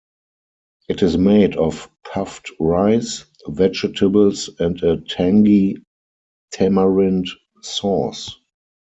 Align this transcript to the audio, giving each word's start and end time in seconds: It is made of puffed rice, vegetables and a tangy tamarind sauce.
It 0.89 1.03
is 1.03 1.15
made 1.19 1.55
of 1.57 1.87
puffed 2.03 2.49
rice, 2.59 3.23
vegetables 3.47 4.49
and 4.57 4.81
a 4.81 4.99
tangy 4.99 5.75
tamarind 6.49 7.27
sauce. 7.61 8.35